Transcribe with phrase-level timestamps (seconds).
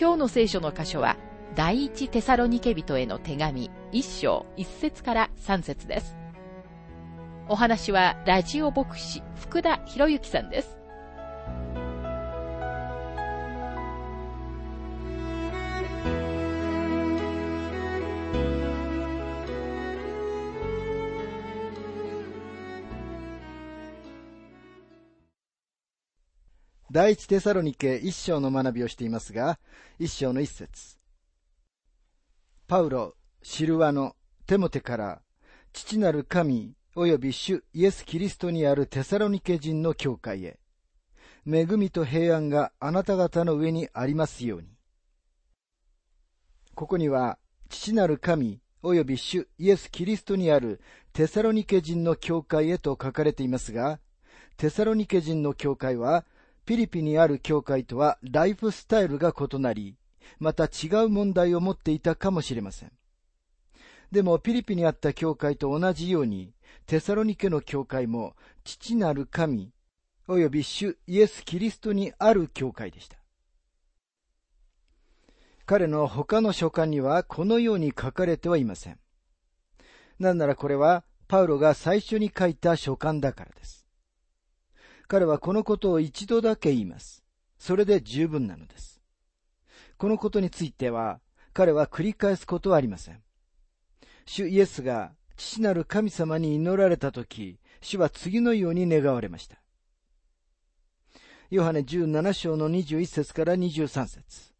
[0.00, 1.18] 今日の聖書の箇所は、
[1.54, 6.16] 第一テサロニケ人への手紙一章一節から三節です。
[7.50, 10.79] お話はラジオ牧師福田博之さんです。
[26.92, 29.60] 第一テサロニケ一章の学びをしていますが、
[30.00, 30.98] 一章の一節。
[32.66, 34.16] パウロ、シルワの
[34.48, 35.22] テモテから、
[35.72, 40.58] 父なる神及び主イエス・キリストにあるテサロニケ人の教会へ、
[41.46, 44.66] 恵みと平安があなた方の上にありますように。
[46.74, 47.38] ここには、
[47.68, 50.80] 父なる神及び主イエス・キリストにある
[51.12, 54.00] テサロニケ人の教会へと書かれていますが、
[54.56, 56.26] テサロニケ人の教会は
[56.70, 59.96] ピリピにある教会とはライフスタイルが異なり、
[60.38, 62.92] また違う問題を持っていたかもしれません。
[64.12, 66.54] でもピリピンにあった教会と同じように、
[66.86, 69.72] テサロニケの教会も父なる神、
[70.28, 73.16] 及び主イエス・キリストにある教会でした。
[75.66, 79.00] 彼の他の書簡にはこのように書かれてはいません。
[80.20, 83.79] なんならこれはパウロが最初に書いた書簡だからです。
[85.10, 87.24] 彼はこのことを一度だけ言います。
[87.58, 89.00] それで十分なのです。
[89.98, 91.18] このことについては、
[91.52, 93.20] 彼は繰り返すことはありません。
[94.24, 99.60] 主イエスが父なる神様に祈られたとき、主は次のように願われました。
[101.50, 104.54] ヨハネ17章の21節から23節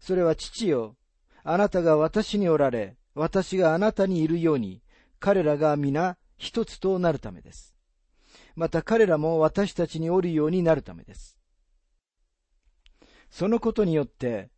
[0.00, 0.96] それは父よ、
[1.44, 4.82] あなたが私におられ、私があなたにいるように、
[5.18, 7.73] 彼らが皆一つとなるためです。
[8.54, 11.38] また彼らも私たちにおるようになるためです。
[13.30, 14.50] そのことによって、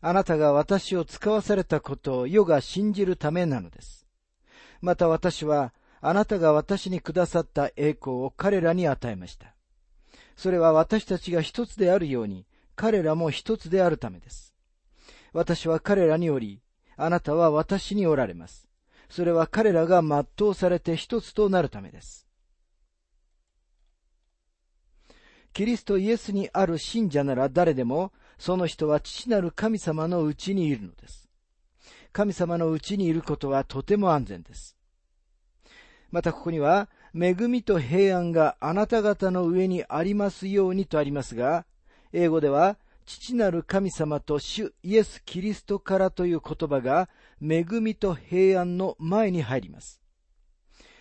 [0.00, 4.06] あなたが私を使わされたことを世が信じるためなのです。
[4.80, 9.54] また私は、あなたが私にくださった栄光を彼らに与えました。
[10.36, 14.54] それは私たちが一つであるように、彼らも一つであるためです。
[15.32, 16.60] 私は彼らにおり、
[16.96, 18.68] あなたは私におられます。
[19.08, 22.23] それは彼らが全うされて一つとなるためです。
[25.54, 31.28] キリストイエスにある信者なら誰でも、その人は父なる神様のうちにいるのです。
[32.12, 34.76] 神様のうちにいることはとても安全です。
[36.10, 41.66] またここには、恵みと平安があなた方の上にありますようにとありますが、
[42.12, 42.76] 英語では、
[43.06, 47.08] 父なる神様と主イエス・キリストからという言葉が、
[47.40, 50.00] 恵みと平安の前に入ります。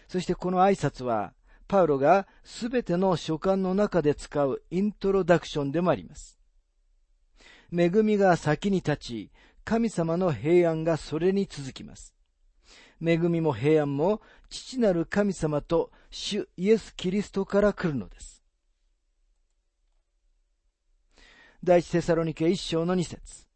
[0.07, 1.33] そしてこの挨拶は、
[1.67, 6.39] パウロがすべての書簡の中で使うイントロダクションでもあります。
[7.75, 9.31] 恵みが先に立ち、
[9.63, 12.13] 神様の平安がそれに続きます。
[13.01, 18.43] 恵みも平安も父なる神様と主イエス・キリストから来るのです。
[21.63, 23.47] 第一テサロニケ一章の二節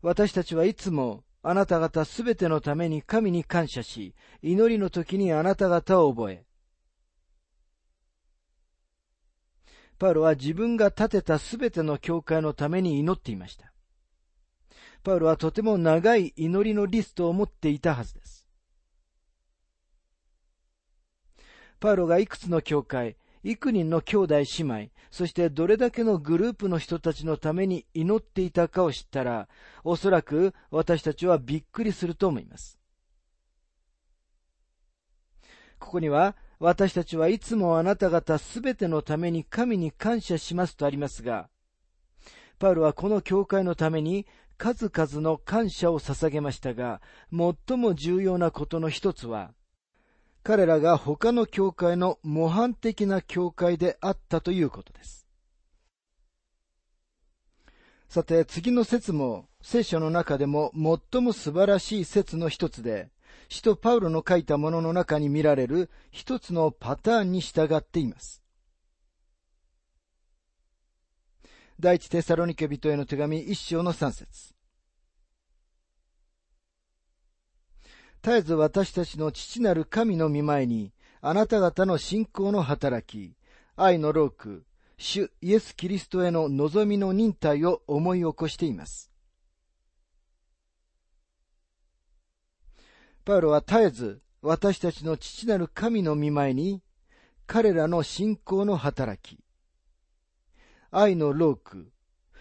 [0.00, 6.44] 私たちはいつもあなた方すべてのために神に感謝し、祈りの時にあなた方を覚え。
[9.98, 13.72] パウロは自分が建てたすべての教会のために祈っていました。
[15.02, 18.48] パウロはとても長い祈りのリストを持っていたはずです。
[21.80, 29.48] パウロがいくつの教会、幾人の兄弟姉妹、そしてどれだけのグループの人たちのために祈っていたかを知ったら、
[29.82, 32.78] おそらく私たちはびっくりすると思います。
[35.78, 41.48] ここには、私たちはいつもあなた方すべてのために神に感謝しますとありますが、
[42.60, 44.24] パウロはこの教会のために
[44.56, 47.02] 数々の感謝を捧げましたが、
[47.32, 49.52] 最も重要なことの一つは、
[50.42, 55.26] 彼らが他の教会の模範的な教会であったということです。
[58.08, 63.10] さて、次の説も聖書の中でも最も素晴らしい説の一つで、
[63.48, 68.42] 使徒パウロの書いたものの中に見られる一つのパターンに従っています。
[71.78, 74.54] 第一テサロニケ人への手紙一章の三節。
[78.22, 83.34] 絶えず私たちの父なる神の見前に、あなた方の信仰の働き、
[83.74, 84.64] 愛の労苦、
[84.96, 89.10] 主イエス・キリストへの望みの忍耐を思い起こしています。
[93.24, 96.82] パウロは絶えず私たちの父なる神の見前に
[97.46, 99.40] 彼らの信仰の働き、
[100.92, 101.90] 愛の労苦、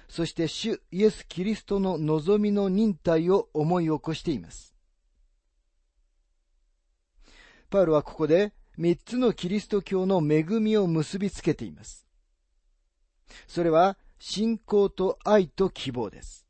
[0.08, 4.71] そして主イエス・キリストの望みの忍耐を思い起こしています。
[7.72, 12.06] パウロはここで三つのキリスト教の恵みを結びつけています。
[13.48, 16.46] それは信仰と愛と希望です。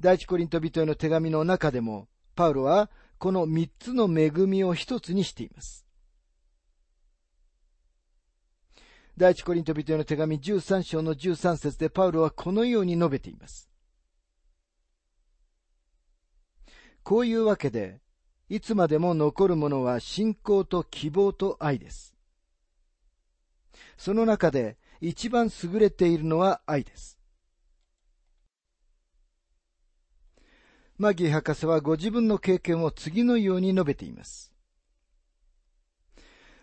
[0.00, 5.86] 第一コリント人への手紙の中でも、パウロはこの三つの恵みを一つにしています。
[9.18, 13.73] 第一コリント人への手紙13章の13節でパウロはこのように述べています。
[17.04, 18.00] こういうわけで、
[18.48, 22.14] いつまでも残るものは信仰と希望と愛です。
[23.98, 27.18] その中で一番優れているのは愛です。
[30.96, 34.52] マギー博士はご自分の経験を次のように述べています。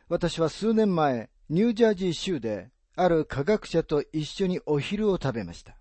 [0.09, 5.77] 私は数年前、ニュージャージー州で、ある科学者と一緒にお昼を食べました。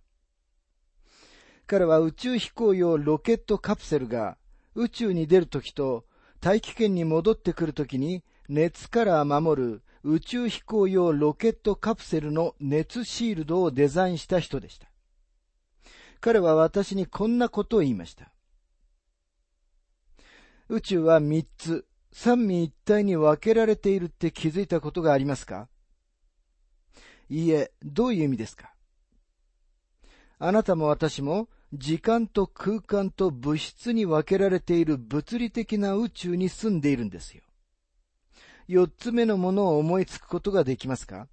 [1.67, 4.37] 彼は宇宙飛行用ロケットカプセルが
[4.77, 6.05] 宇宙に出るときと
[6.41, 14.89] 大気圏に戻ってくるときに熱から守る宇宙飛行用ロケットカプセルの熱シールドをデザインした人でした。
[16.21, 18.33] 彼は私にこんなことを言いました。
[20.69, 25.69] 宇宙は三つ、三位一体に分けられているって気づいたことがありますか？
[27.29, 28.73] いいえ、どういう意味ですか？
[30.39, 37.43] あなたも私も時間と空間と物質に分けられている物理的な宇宙に住んでいるんですよ。
[38.67, 41.29] 四つ目のものを思いつくことができますか？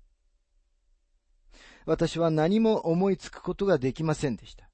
[1.86, 4.70] 私は何も思いつくことができませんでした。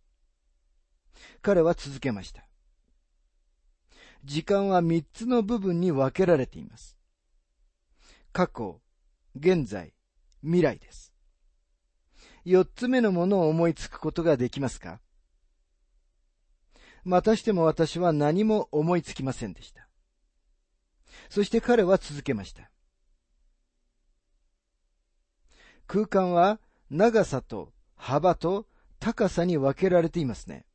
[1.41, 2.45] 彼は続けました。
[4.25, 6.97] 時間は三つの部分に分けられています。
[8.31, 8.81] 過去、
[9.35, 9.93] 現在、
[10.41, 11.13] 未来です。
[12.43, 14.99] 四つ目のものを思いつくことができますか？
[17.03, 19.87] またしても私は何も思いつきませんでした。
[21.29, 22.69] そして彼は続けました。
[25.87, 26.59] 空間は
[26.89, 28.67] 長さと幅と
[28.99, 30.65] 高さに分けられていますね。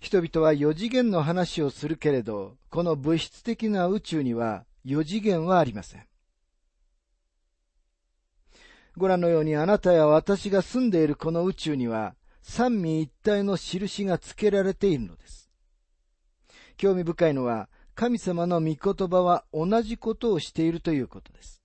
[0.00, 6.06] 人々は四次元の話をするけれど、この物質的な宇宙には四次元はありません。
[8.96, 12.14] ご覧のようにあなたや私が住んでいるこの宇宙には
[12.46, 15.50] 三位一体の印が付けられているのです。
[16.76, 21.62] 興味深いのは神様の御言葉は同じことをしているということです。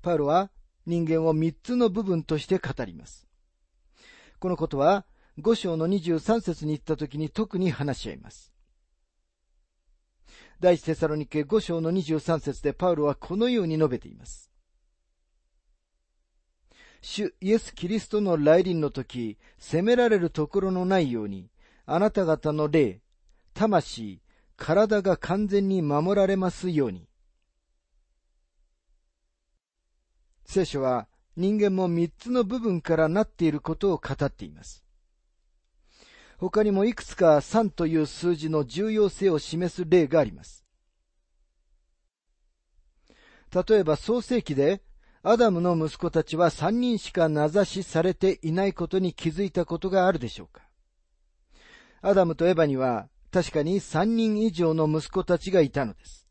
[0.00, 0.50] パウロは
[0.86, 3.28] 人間を三つの部分として語ります。
[4.40, 5.04] このことは
[5.38, 8.52] 5章の23節に行った時に特に話し合います。
[10.58, 14.53] 第一テサロニケ5章の23節でパウロはこのように述べています。
[17.06, 21.50] 主イエス・キリストの来臨の時、責められるところのないように、
[21.84, 23.02] あなた方の霊、
[23.52, 24.22] 魂、
[24.56, 27.06] 体が完全に守られますように。
[30.46, 31.06] 聖書は
[31.36, 34.82] 人間も三つの部分からなっていることを語っています。
[36.38, 40.64] 他にもいくつか3という数字の重要性を示す例があります。
[43.54, 44.80] 例えば創世記で、
[45.26, 50.62] アダムの息子たちは3人しか名指しされていないことに気づいたことがあるでしょうか
[52.02, 56.28] アダムとエバには確かに3人以上の息子たちがいたのです。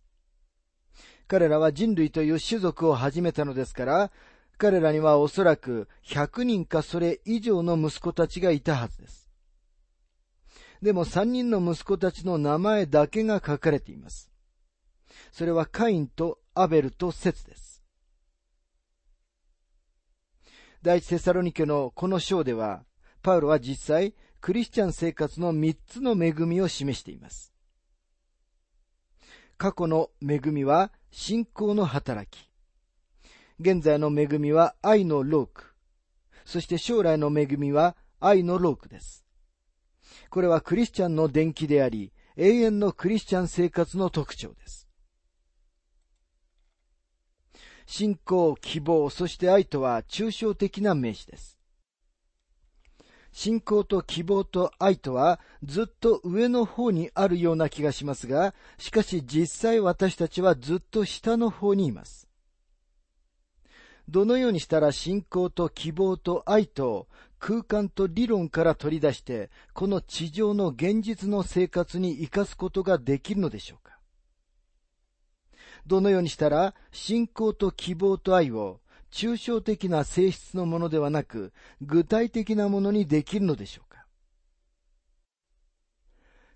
[1.27, 4.11] 彼らは人類という種族を始めたのですから、
[4.59, 9.27] 彼らにはおそらく100人かそれ以上の息子たちがいたはずです。
[10.83, 14.29] でも三人の息子たちの名前だけが書かれています。
[15.31, 17.62] それはカインとアベルとセツです。
[20.83, 22.83] 第一テサロニケのこの章では、
[23.21, 27.53] パウロは実際、クリスチャン生活の三つの恵みを示しています。
[29.57, 32.51] 過去の恵みは信仰の働き。
[33.61, 35.73] 現在の恵みは愛のローク。
[36.43, 39.25] そして将来の恵みは愛のロークです。
[40.29, 44.82] これはクリスチャンの伝記であり、永遠のクリスチャン生活の特徴です。
[47.85, 51.57] 信仰、希望、そして愛とは抽象的な名詞です。
[53.31, 62.27] 信仰と希望と愛とはずっと上の方にあるような気がしますが、しかし実際私たちはずっと下の方にいます。
[64.07, 67.07] どのようにしたら信仰と希望と愛と
[67.39, 73.82] 空間と理論から取り出して、この地上の現実の生活に生かすことができるのでしょうか？
[75.87, 78.79] どのようにしたら信仰と希望と愛を
[79.11, 84.05] 抽象的な性質のものではなく、具体的なものにできるのでしょうか？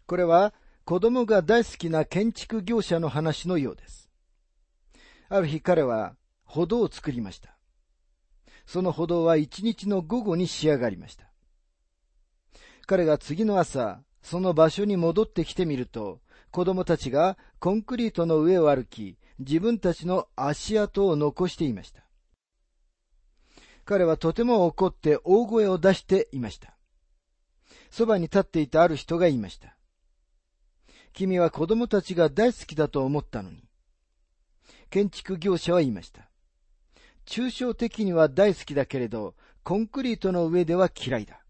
[0.07, 0.53] これは
[0.85, 4.09] 子供が大好きな建築業者の話のようです。
[5.29, 6.15] ある日彼は
[6.45, 7.57] 歩道を作りました。
[8.65, 11.25] その歩道は一日の午後に仕上がりました。
[12.85, 22.03] 彼が次の朝、その場所に戻ってきてみると、子供たちがコンクリートの上を歩き、自分たちの足跡を残していました。
[23.85, 26.75] 彼はとても怒って大声を出していました。
[27.89, 29.77] そばに立っていたある人が言いました。
[31.13, 33.63] 君は子供たちが大好きだと思ったのに。
[34.89, 36.29] 建築業者は言いました。
[37.25, 41.41] 抽象的には大好きだけれど、コンクリートの上では嫌いだ。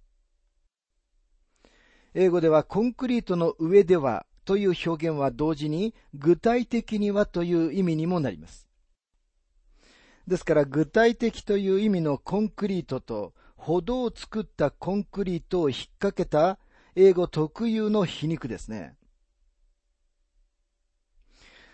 [2.13, 8.65] 英語ではコンクリートの上ではという表現は同時に具体的にはという意味にもなります。
[10.25, 16.59] ですから具体的という意味のコンクリートと歩道を作ったコンクリートを引っ掛けた
[16.95, 18.95] 英語特有の皮肉ですね。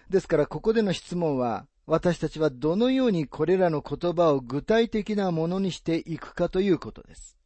[0.09, 7.37] ですからここでの質問は私たちはどのようにこれらの言葉を具体的なものにしていくかということです。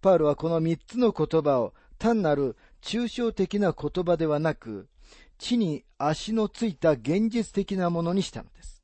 [0.00, 2.56] パウロはこの三つの言葉を単なる
[2.88, 4.88] 抽象的な言葉ではなく、
[5.36, 8.82] 地に足のついた現実的なものにしたのです。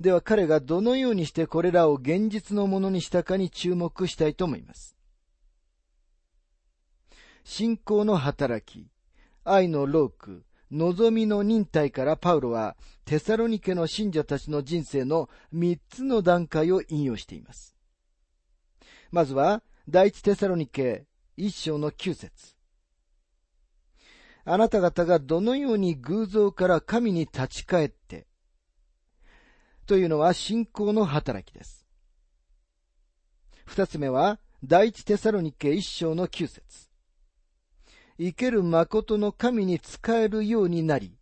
[0.00, 4.96] では彼がどのようにしてこれらを現実のものにしたかに注目したいと思います。
[7.44, 8.88] 信仰の働き、
[9.44, 17.76] 愛のローク、望みの忍耐からパウロはテサロニケの信者たちの人生の三つの段階を引用しています。
[19.10, 21.07] まずは、第一テサロニケ
[21.40, 22.56] 一章の九節
[24.44, 28.26] あなた方がどのように偶像から神に立ち返って、
[29.86, 31.86] というのは信仰の働きです。
[33.66, 36.88] 二つ目は、第一テサロニケ一章の九節
[38.18, 41.16] 生ける誠の神に仕えるようになり、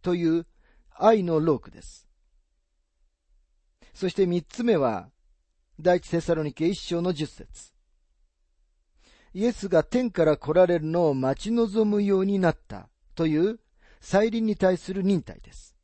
[0.00, 0.46] という
[0.94, 2.08] 愛のロークです。
[3.92, 5.10] そして三つ目は、
[5.78, 7.77] 第一テサロニケ一章の十節
[9.34, 13.60] イエスが天から来られるのを待ち望むようになったという
[14.00, 15.76] 再臨に対する忍耐です。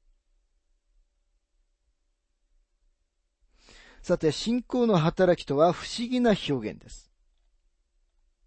[4.03, 7.11] さて、信仰の働きとは不思議な表現です。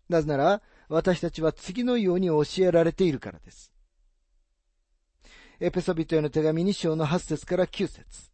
[0.07, 3.73] なぜなら、私たちは次のように教えられているからです。
[5.59, 8.29] エペソビトへの手紙2章の8節から9節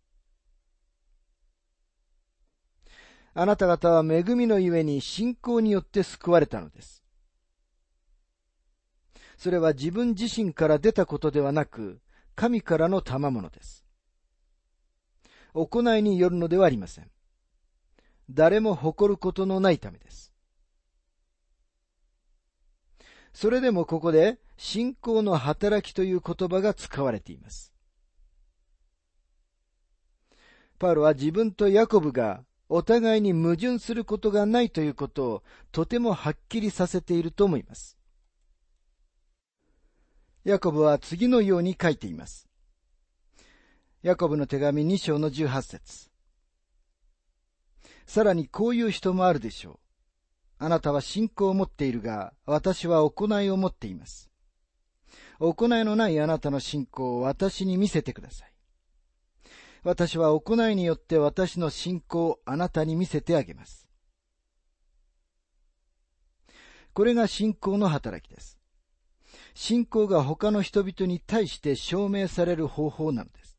[3.35, 7.03] あなた方は恵みのゆえに信仰によって救われたのです。
[9.37, 11.99] それは自分自身から出たことではなく、
[12.35, 13.83] 神からの賜物です。
[15.53, 17.09] 行いによるのではありません。
[18.29, 20.31] 誰も誇ることのないためです。
[23.33, 27.73] それでもここで信仰の働きという言葉が使われています。
[30.77, 37.97] パウロは自分とヤコブがお互いに矛盾することがないということをとてもはっきりさせていると思います。
[40.43, 42.47] ヤコブは次のように書いています。
[44.01, 46.09] ヤコブの手紙2章の18節
[48.05, 49.79] さらにこういう人もあるでしょう。
[50.59, 54.29] あなたは信仰を持っているが、私は行いを持っています。
[55.39, 58.52] 行いのないあなたの信仰を私に見せてください。
[59.83, 63.87] 私は行いによって私の信仰をあなたに見せてあげます。
[66.93, 68.59] これが信仰の働きです。
[69.55, 73.57] 信仰が他の人々に対して証明される方法なのです。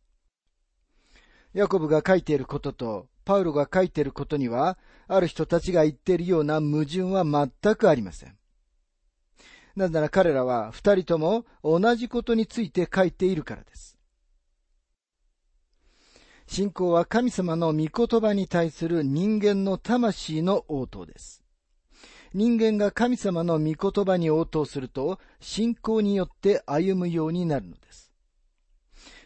[1.52, 8.36] ヤコブが書いていることと、パウロが書いていることには、ある人たちが言っているような矛盾は全くありません。
[9.76, 13.98] なぜなら彼らは二人とも同じことについて書いているからです。
[16.54, 21.42] 信仰は神様の御言葉に対する人間の魂の応答です。
[22.32, 28.12] 人間が神様の御言葉に応答すると、信仰によって歩むようになるのです。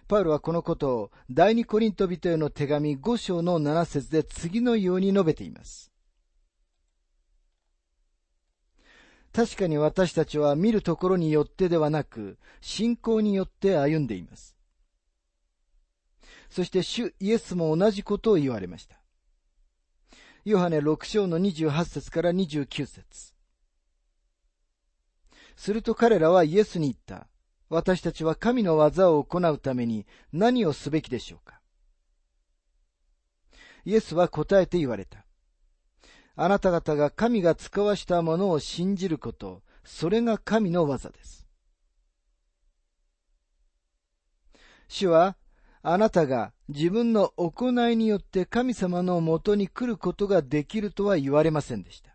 [0.09, 5.93] パウロはこのことを第二コリント人への手紙5章の7節で次のように述べています。
[9.35, 14.58] 確かに私たちは見るところによってではなく、信仰によって歩んでいます。
[16.49, 19.01] そして主イエスも同じことを言われました。
[20.45, 23.35] ヨハネ6章の28節から29節
[25.57, 27.29] すると彼らはイエスに言った。
[27.69, 31.61] 私たちは神の技を行うために何をすべきでしょうか
[33.85, 35.27] イエスは答えて言われた。
[36.37, 41.47] あなた方が神が使わしたものを信じること、それが神の技です。
[44.89, 45.37] 主は、
[45.83, 52.11] あなたが自分の行いによって神様のもとに来ることができるとは言われませんでした。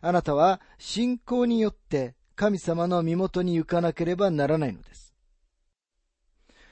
[0.00, 5.14] あなたは信仰によって神様の身元に行かなければならないのです。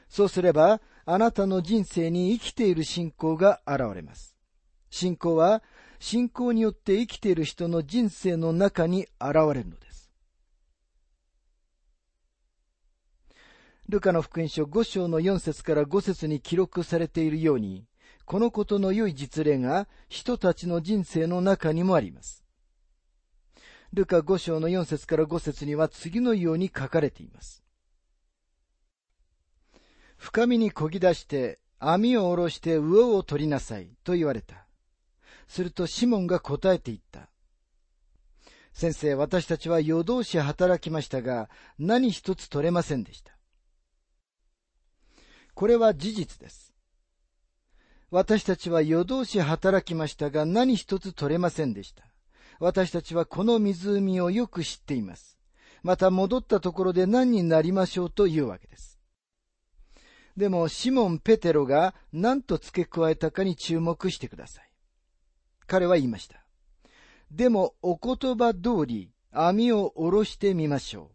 [0.09, 4.37] そうすれば、あなたの人生に生きている信仰が現れます。
[4.91, 5.63] 信仰は、
[6.01, 9.88] 信仰によって生きている人の人生の中に現れるのです。
[13.89, 17.87] ルカの福音書5章の4節から5節に記録されているように、
[18.27, 22.45] このことの良い実例が人たちの人生の中にもあります。
[23.95, 27.65] ルカ5章の4節から5節には次のように書かれています。
[30.19, 34.67] 深みにこぎ出して網を下ろして魚を取りなさいと言われた。
[35.47, 37.31] するとシモンが答えて言った。
[38.75, 43.38] 先生、私たちは夜通し働きましたが、何一つ取れませんでした。
[45.59, 46.73] これは事実です。
[48.13, 52.05] 私たちは夜通し働きましたが、何一つ取れませんでした。
[52.61, 55.37] 私たちはこの湖をよく知っています。
[55.83, 59.01] また戻ったところで何になりましょうというわけです。
[60.37, 64.71] でも、シモン・ペテロが何と付け加えたかに注目してください。
[65.67, 66.37] 彼は言いました。
[67.33, 71.11] でも、お言葉通り網を下ろしてみましょ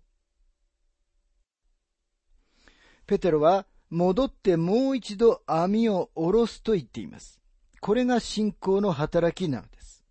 [2.67, 2.71] う。
[3.08, 7.39] ペテロは戻ってもう一度網を下ろすと言っています。
[7.79, 10.03] これが信仰の働きなのです。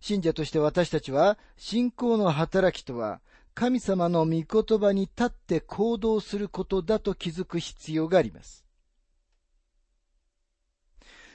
[0.00, 3.20] 信者として私たちは信仰の働きとは
[3.54, 8.64] 神様の御言葉に立って行動することだと気づく必要があります。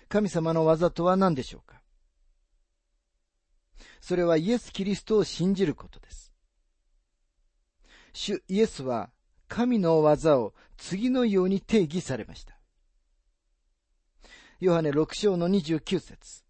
[0.07, 1.81] 神様の技とは何でしょうか
[3.99, 6.31] それはイエス・キリストを信じることです。
[8.13, 9.09] 主イエスは
[9.47, 12.57] 神の技を次のように定義されました。
[14.59, 16.43] ヨハネ6章の29節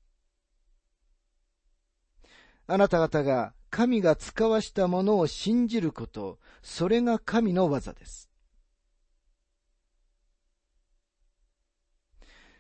[2.68, 8.30] あなた方が神が使わしたものを信じること、それが神の技です。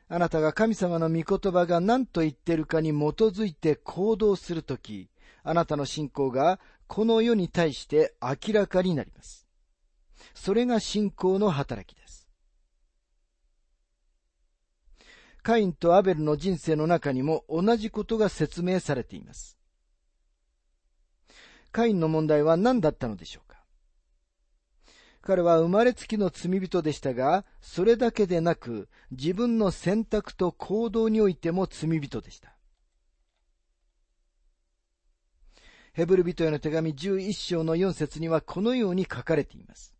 [0.07, 5.09] あなたが神様の御言葉が何と言ってるかに基づいて行動するとき、
[5.43, 9.44] あなたの信仰がこの世に対して明らかになります。
[10.33, 12.29] それが信仰の働きです。
[15.43, 19.59] カインとアベルの人生の中にも同じことが説明されています。
[21.71, 23.57] カインの問題は何だったのでしょうか
[25.21, 32.55] 彼は生まれつきの罪人でしたが、それだけでなく、自分の選択と行動においても罪人でした。
[35.93, 39.94] ヘブル人への手紙11章の4節にはこのように書かれています。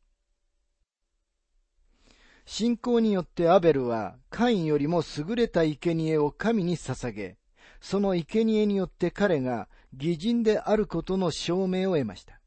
[2.45, 7.37] 信仰によってアベルはカインよりも優れた生贄を神に捧げ、
[7.81, 12.39] その生贄によって彼が偽人であることの証明を得ました。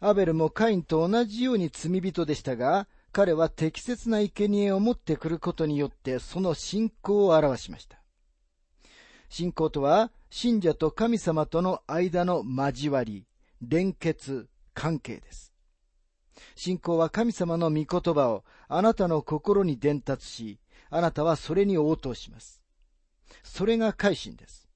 [0.00, 8.02] アベルもカインと同じように罪人でしたが、彼は適切な生贄を持ってくることによってその信仰を表しました。
[9.28, 13.26] 信仰とは、信者と神様との間の交わり、
[13.62, 15.51] 連結、関係です。
[16.54, 20.58] 信仰は神様の御言葉をあなたの心に伝達し、
[20.90, 22.62] あなたはそれに応答します。
[23.42, 24.68] それが改心です。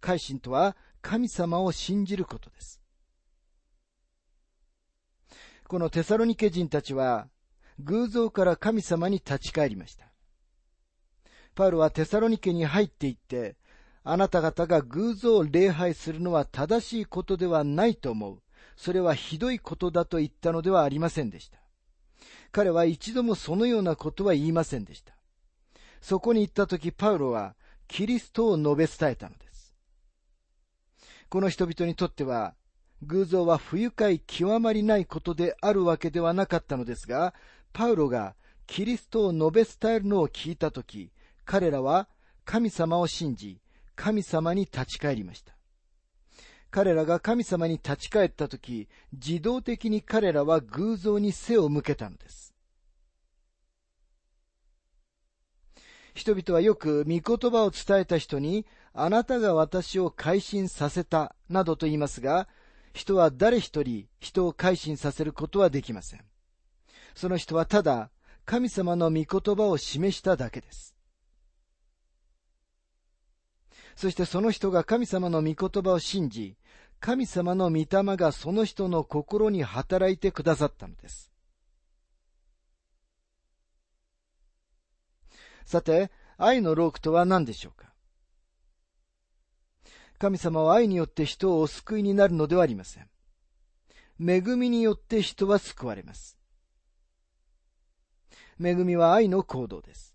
[0.00, 2.80] 改心とは神様を信じることです。
[5.66, 7.28] このテサロニケ人たちは
[7.78, 10.06] 偶像から神様に立ち返りました。
[11.54, 13.56] パウロはテサロニケに入っていって、
[14.02, 18.42] あなた方が偶像を礼拝するのは正しいことではないと思う。
[18.82, 21.58] それはひどいことだと言ったのではありませんでした。
[22.50, 25.12] 彼は一度もそのようなことは言いませんでした。
[26.00, 27.56] そこに行った時パウロは
[27.88, 29.76] キリストを述べ伝えたのです。
[31.28, 32.54] この人々にとっては、
[33.02, 37.34] 偶像は不愉快極まりないことであるわけではなかったのですが、
[37.74, 38.34] パウロが
[38.66, 41.12] キリストを述べ伝えるのを聞いたとき、
[41.44, 42.08] 彼らは
[42.46, 43.60] 神様を信じ、
[43.94, 45.59] 神様に立ち返りました。
[46.70, 52.54] 彼らが神様に立ち返ったとき、自動的に彼らは偶像に背を向けたのです。
[56.14, 62.48] 人々はよく御言葉を伝えた人に、あなたが私を改心させた、などと言いますが、
[62.92, 66.24] 人は誰一人人を改心させることはできません。
[67.14, 68.10] その人はただ
[68.44, 70.94] 神様の御言葉を示しただけです。
[73.96, 76.56] そしてその人が神様の御言葉を信じ、
[77.00, 81.30] 神様の御霊がその人の心に働いてくださったのです。
[85.64, 87.92] さて、愛のロークとは何でしょうか？
[90.18, 93.08] 神様は愛によって人をお救いになるのではありません。
[94.20, 96.38] 恵みによって人は救われます。
[98.62, 100.14] 恵みは愛の行動です。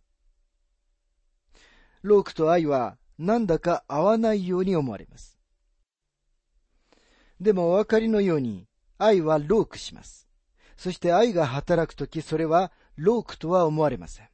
[2.04, 5.38] ロークと愛はなんだか合わないように思われます。
[7.40, 10.28] でもお分かりのように愛はロークします。
[10.78, 14.30] そして愛が働くときそれはロークとは思われません。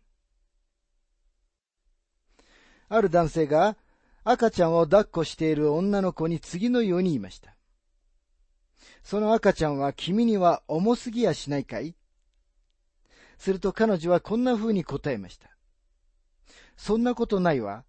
[2.89, 3.77] ある男性が
[4.23, 7.55] 赤ちゃんを抱っこしている女の子に次のように言いました。
[9.03, 11.95] その赤ちゃんは君には重すぎやしないかい？
[13.37, 15.49] すると彼女はこんな風に答えました。
[16.77, 17.83] そんなことないわ。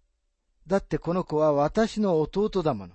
[0.67, 2.93] だってこの子は私の弟だもの。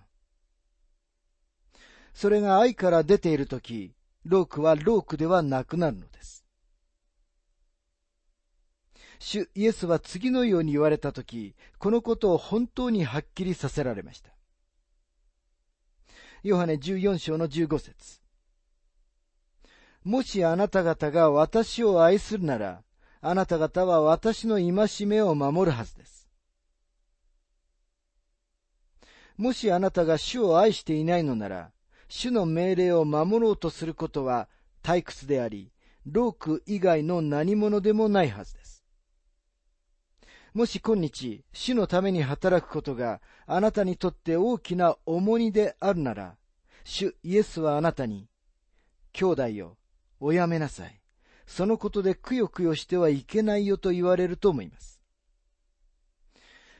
[2.14, 6.44] それが愛から出ているとき、ロークはロークではなくなるのです。
[9.18, 14.30] 主イエスは次のように言われたとき、このことを本当にはっきりさせられました。
[16.42, 18.20] ヨハネ14章の15節
[20.04, 22.82] もしあなた方が私を愛するなら、
[23.20, 26.17] あなた方は私の戒めを守るはずです。
[29.38, 31.70] もしあなたが主を愛していないのなら、
[32.08, 34.48] 主の命令を守ろうとすることは
[34.82, 35.70] 退屈であり、
[36.06, 38.84] ローク以外の何者でもないはずです。
[40.54, 46.36] もし今日、主のために働くことがあなたにとって大きな重荷であるなら、
[46.82, 48.28] 主イエスはあなたに、
[49.12, 49.76] 兄弟よ、
[50.18, 51.00] おやめなさい。
[51.46, 54.97] そのことでくよくよしてはいけないよと言われると思います。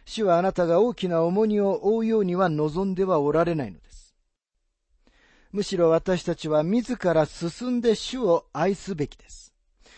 [0.09, 4.15] 主はあなたが大きな重荷を負うようには望んではおられないのです。
[5.53, 9.53] むしろ私たちは自ら進んで主を愛すべきです。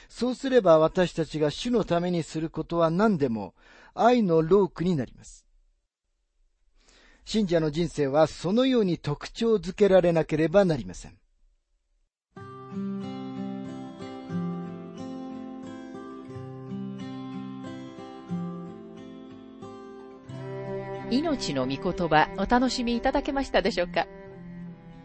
[0.09, 3.55] そうすれば私たちが主のためにすることは何でも
[3.95, 5.47] 愛のロークになります。
[7.25, 11.20] 信者の人生はそのように特徴づけられなければなりません。
[21.11, 24.07] 命の御言葉お楽しみいただけましたでしょうか？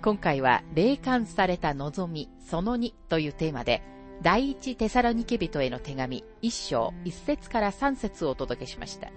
[0.04, 3.82] 今回は霊感された望みその2というテーマで
[4.22, 9.10] 第一テサロニケ人への手紙一章一節から三節をお届けしました。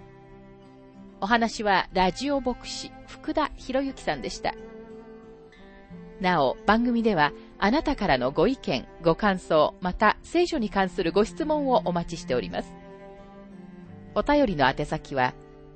[1.20, 4.54] お話はラジオ牧師福田博之さんでした。
[6.22, 12.72] なお、番組ではあなたからのご意見、ご感想、また聖書に関するご質問をお待ちしております。
[14.14, 15.34] お便りの宛先は、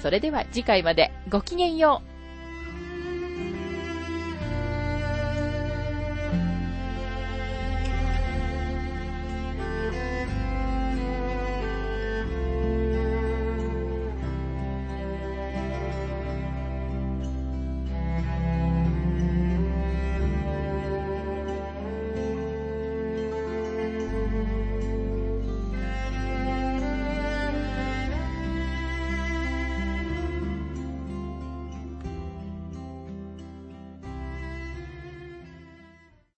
[0.00, 2.09] それでは次回までごきげんよう。